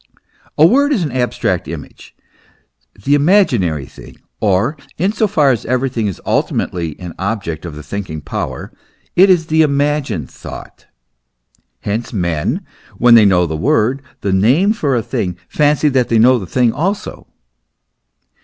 A 0.57 0.65
Word 0.65 0.91
is 0.91 1.03
an 1.03 1.11
abstract 1.11 1.67
image, 1.67 2.15
the 3.03 3.13
imaginary 3.13 3.85
thing, 3.85 4.15
or, 4.39 4.75
in 4.97 5.11
so 5.11 5.27
far 5.27 5.51
as 5.51 5.63
everything 5.63 6.07
is 6.07 6.19
ultimately 6.25 6.99
an 6.99 7.13
object 7.19 7.65
of 7.65 7.75
the 7.75 7.83
thinking 7.83 8.19
power, 8.19 8.73
it 9.15 9.29
is 9.29 9.45
the 9.45 9.61
imagined 9.61 10.27
thought: 10.31 10.87
hence, 11.81 12.11
men 12.11 12.65
when 12.97 13.13
they 13.13 13.25
know 13.25 13.45
the 13.45 13.55
word, 13.55 14.01
the 14.21 14.33
name 14.33 14.73
for 14.73 14.95
a 14.95 15.03
thing, 15.03 15.37
fancy 15.47 15.87
that 15.87 16.09
they 16.09 16.17
know 16.17 16.39
the 16.39 16.47
thing 16.47 16.73
also. 16.73 17.27